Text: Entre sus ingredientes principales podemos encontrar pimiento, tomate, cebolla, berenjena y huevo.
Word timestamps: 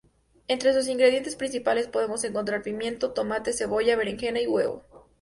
Entre 0.47 0.73
sus 0.73 0.87
ingredientes 0.87 1.35
principales 1.35 1.85
podemos 1.87 2.23
encontrar 2.23 2.63
pimiento, 2.63 3.11
tomate, 3.11 3.53
cebolla, 3.53 3.95
berenjena 3.95 4.41
y 4.41 4.47
huevo. 4.47 4.81